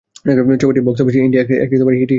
[0.61, 2.09] ছবিটি box office India একটি "hit" হিসাবে ঘোষণা করেছিল।